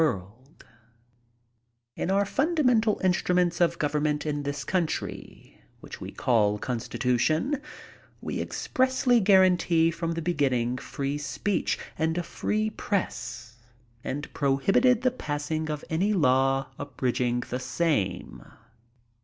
[0.01, 5.61] OiirL^acy (roia Caynor Digitized by VjOOQIC In our fundamental instruments of government in this country,
[5.81, 7.61] which we call constitution,
[8.19, 13.57] we expressly guaranteed from the beginning free speech and a free press,
[14.03, 18.41] and prohibited the passing of any law abridg ing the same.